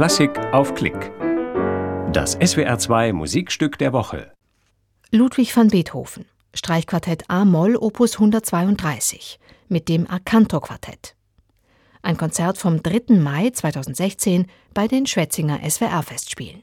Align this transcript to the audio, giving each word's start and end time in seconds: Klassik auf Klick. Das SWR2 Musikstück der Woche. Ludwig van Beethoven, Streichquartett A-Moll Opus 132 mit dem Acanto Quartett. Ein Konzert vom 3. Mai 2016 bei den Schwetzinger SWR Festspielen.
Klassik 0.00 0.38
auf 0.54 0.74
Klick. 0.74 1.12
Das 2.10 2.38
SWR2 2.38 3.12
Musikstück 3.12 3.76
der 3.76 3.92
Woche. 3.92 4.32
Ludwig 5.10 5.54
van 5.54 5.68
Beethoven, 5.68 6.24
Streichquartett 6.54 7.28
A-Moll 7.28 7.76
Opus 7.76 8.14
132 8.14 9.38
mit 9.68 9.90
dem 9.90 10.08
Acanto 10.08 10.58
Quartett. 10.60 11.16
Ein 12.00 12.16
Konzert 12.16 12.56
vom 12.56 12.82
3. 12.82 13.16
Mai 13.18 13.50
2016 13.50 14.46
bei 14.72 14.88
den 14.88 15.04
Schwetzinger 15.04 15.60
SWR 15.68 16.02
Festspielen. 16.02 16.62